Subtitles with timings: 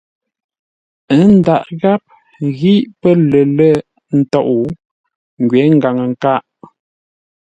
[1.15, 2.01] Ə́ ndǎghʼ gháp
[2.47, 3.71] ngǐ pə́ lər lə̂
[4.19, 4.49] ntôʼ,
[5.41, 6.41] ngwě ngaŋə-nkâʼ.